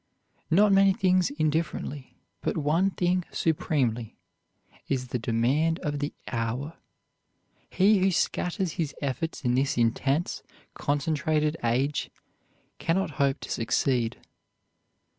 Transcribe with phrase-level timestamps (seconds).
[0.49, 4.17] Not many things indifferently, but one thing supremely,
[4.87, 6.79] is the demand of the hour.
[7.69, 10.41] He who scatters his efforts in this intense,
[10.73, 12.09] concentrated age,
[12.79, 14.17] cannot hope to succeed.